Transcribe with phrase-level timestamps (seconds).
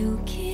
[0.00, 0.49] you keep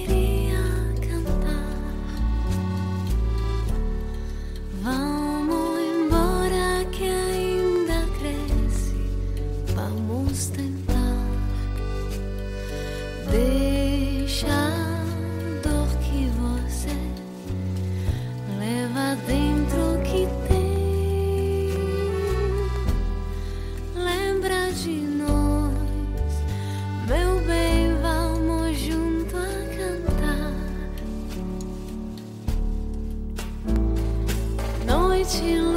[35.27, 35.76] 晴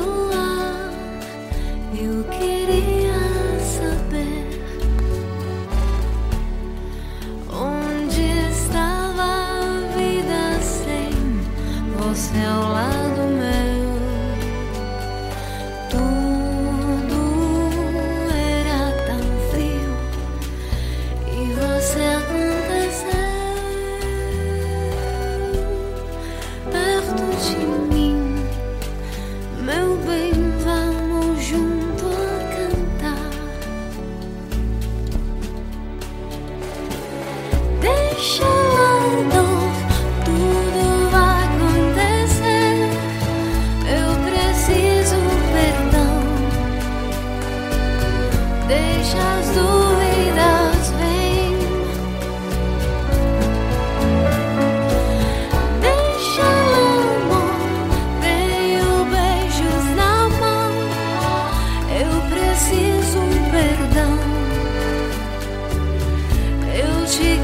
[67.19, 67.37] te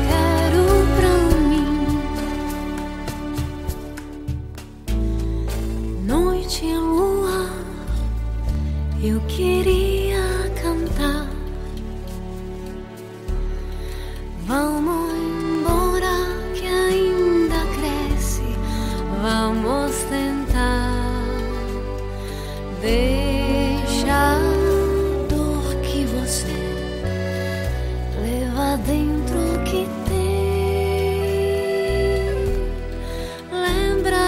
[0.98, 1.16] pra
[1.50, 1.68] mim.
[6.08, 7.50] Noite em lua,
[9.04, 10.24] eu queria
[10.62, 11.28] cantar.
[14.48, 16.16] Vamos embora
[16.54, 18.48] que ainda cresce.
[19.22, 20.96] Vamos tentar.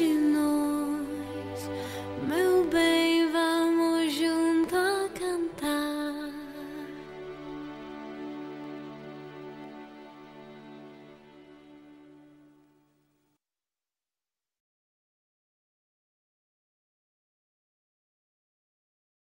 [0.00, 0.33] you